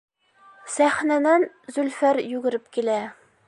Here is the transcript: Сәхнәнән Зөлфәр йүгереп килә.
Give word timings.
Сәхнәнән 0.75 1.47
Зөлфәр 1.77 2.23
йүгереп 2.33 2.77
килә. 2.79 3.01